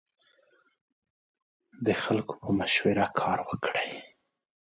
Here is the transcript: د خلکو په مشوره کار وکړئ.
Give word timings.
د 1.85 1.87
خلکو 2.03 2.33
په 2.43 2.49
مشوره 2.59 3.05
کار 3.19 3.39
وکړئ. 3.49 3.91